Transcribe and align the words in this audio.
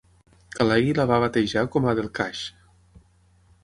Khaleghi 0.55 0.95
la 1.01 1.05
va 1.13 1.19
batejar 1.25 1.65
com 1.77 1.87
a 1.93 1.97
Delkash. 2.01 2.45